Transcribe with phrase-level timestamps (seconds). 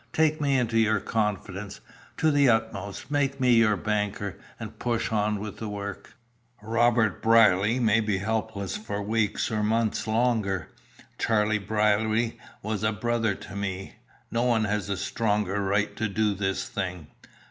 [0.13, 1.79] Take me into your confidence,
[2.17, 6.15] to the utmost, make me your banker, and push on the work.
[6.63, 10.69] Robert Brierly may be helpless for weeks or months longer.
[11.19, 13.97] Charlie Brierly was a brother to me.
[14.31, 17.05] No one has a stronger right to do this thing."